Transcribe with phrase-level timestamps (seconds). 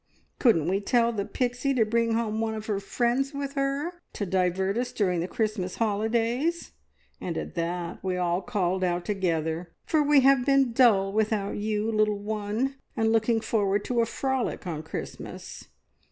[0.39, 4.25] Couldn't we tell the Pixie to bring home one of her friends with her, to
[4.25, 6.71] divert us during the Christmas holidays?'
[7.19, 11.91] and at that we all called out together, for we have been dull without you,
[11.91, 15.65] little one, and looking forward to a frolic on Christmas.